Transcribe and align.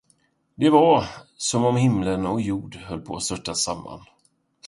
Det 0.55 0.69
var, 0.69 1.07
som 1.37 1.65
om 1.65 1.75
himmel 1.75 2.25
och 2.25 2.41
jord 2.41 2.75
höll 2.75 3.01
på 3.01 3.15
att 3.15 3.23
störta 3.23 3.53
samman. 3.53 4.05